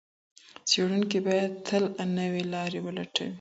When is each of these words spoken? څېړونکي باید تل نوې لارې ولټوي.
څېړونکي 0.69 1.19
باید 1.27 1.51
تل 1.67 1.83
نوې 2.19 2.43
لارې 2.53 2.79
ولټوي. 2.85 3.29